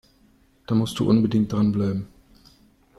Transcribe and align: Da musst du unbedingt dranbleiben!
Da 0.65 0.73
musst 0.73 0.97
du 0.97 1.07
unbedingt 1.07 1.53
dranbleiben! 1.53 2.07